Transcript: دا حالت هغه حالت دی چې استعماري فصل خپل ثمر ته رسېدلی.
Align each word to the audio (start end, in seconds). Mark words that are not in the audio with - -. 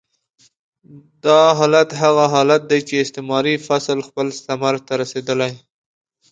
دا 1.25 1.41
حالت 1.59 1.89
هغه 2.01 2.23
حالت 2.33 2.61
دی 2.71 2.79
چې 2.87 2.93
استعماري 3.03 3.55
فصل 3.67 3.97
خپل 4.07 4.27
ثمر 4.45 4.75
ته 4.87 4.93
رسېدلی. 5.01 5.53